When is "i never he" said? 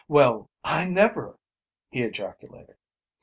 0.63-2.01